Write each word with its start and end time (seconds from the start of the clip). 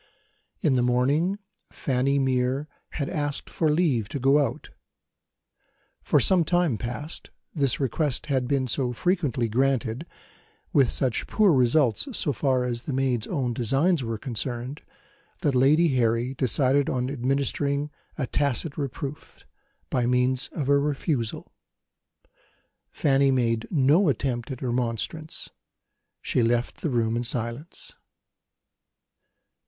In 0.61 0.77
the 0.77 0.81
morning, 0.81 1.37
Fanny 1.69 2.17
Mere 2.17 2.67
had 2.93 3.07
asked 3.07 3.51
for 3.51 3.69
leave 3.69 4.09
to 4.09 4.19
go 4.19 4.43
out. 4.43 4.71
For 6.01 6.19
some 6.19 6.43
time 6.43 6.79
past 6.79 7.29
this 7.53 7.79
request 7.79 8.25
had 8.25 8.47
been 8.47 8.65
so 8.65 8.93
frequently 8.93 9.47
granted, 9.47 10.07
with 10.73 10.89
such 10.89 11.27
poor 11.27 11.53
results 11.53 12.17
so 12.17 12.33
far 12.33 12.65
as 12.65 12.81
the 12.81 12.93
maid's 12.93 13.27
own 13.27 13.53
designs 13.53 14.03
were 14.03 14.17
concerned, 14.17 14.81
that 15.41 15.53
Lady 15.53 15.89
Harry 15.89 16.33
decided 16.33 16.89
on 16.89 17.07
administering 17.11 17.91
a 18.17 18.25
tacit 18.25 18.79
reproof, 18.79 19.45
by 19.91 20.07
means 20.07 20.47
of 20.53 20.67
a 20.67 20.79
refusal. 20.79 21.53
Fanny 22.89 23.29
made 23.29 23.67
no 23.69 24.09
attempt 24.09 24.49
at 24.49 24.63
remonstrance; 24.63 25.51
she 26.23 26.41
left 26.41 26.81
the 26.81 26.89
room 26.89 27.15
in 27.15 27.23
silence. 27.23 27.93